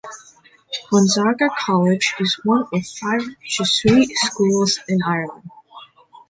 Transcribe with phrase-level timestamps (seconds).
[0.89, 5.47] Gonzaga College is one of five Jesuit schools in Ireland.